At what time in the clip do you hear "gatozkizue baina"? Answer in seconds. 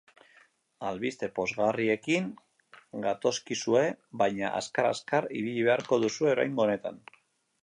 3.05-4.53